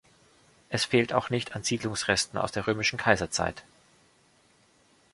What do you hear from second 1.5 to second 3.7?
an Siedlungsresten aus der römischen Kaiserzeit.